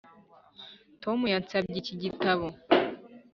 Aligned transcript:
tom 1.03 1.19
yansabye 1.33 1.77
iki 1.81 1.95
gitabo. 2.01 2.45